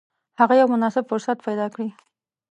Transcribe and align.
هغه 0.39 0.53
یو 0.59 0.67
مناسب 0.73 1.03
فرصت 1.11 1.37
پیدا 1.47 1.67
کړي. 1.73 1.89